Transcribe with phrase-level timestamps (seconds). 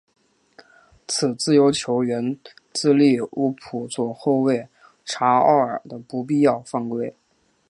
[1.07, 2.39] 此自由球源
[2.73, 4.67] 自利物浦左后卫
[5.05, 7.15] 查奥尔的不必要犯规。